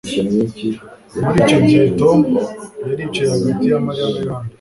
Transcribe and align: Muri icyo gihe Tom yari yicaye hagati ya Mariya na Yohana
Muri 1.23 1.37
icyo 1.43 1.57
gihe 1.67 1.85
Tom 1.99 2.19
yari 2.87 3.01
yicaye 3.03 3.29
hagati 3.37 3.63
ya 3.71 3.77
Mariya 3.85 4.07
na 4.11 4.15
Yohana 4.21 4.47